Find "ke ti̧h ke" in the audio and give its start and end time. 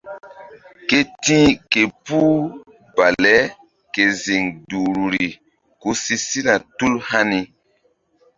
0.89-1.81